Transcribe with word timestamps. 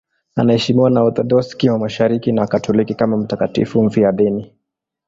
Anaheshimiwa 0.35 0.89
na 0.89 1.03
Waorthodoksi 1.03 1.69
wa 1.69 1.79
Mashariki 1.79 2.31
na 2.31 2.41
Wakatoliki 2.41 2.95
kama 2.95 3.17
mtakatifu 3.17 3.83
mfiadini. 3.83 4.53